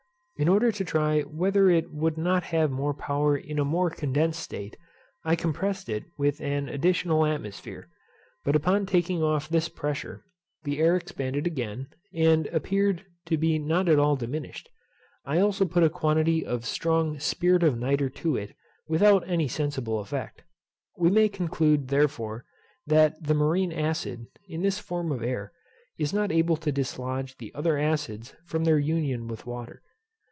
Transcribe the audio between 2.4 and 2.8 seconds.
have